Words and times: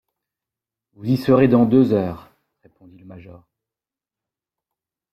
Vous 0.93 1.03
y 1.05 1.15
serez 1.15 1.47
dans 1.47 1.65
deux 1.67 1.93
heures,» 1.93 2.31
répondit 2.63 2.97
le 2.97 3.05
major. 3.05 3.47